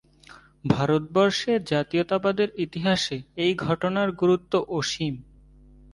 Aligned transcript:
ভারতবর্ষে 0.65 1.51
জাতীয়তাবাদের 1.65 2.49
ইতিহাসে 2.57 3.17
এই 3.35 3.51
ঘটনার 3.65 4.09
গুরুত্ব 4.11 4.53
অসীম। 4.69 5.15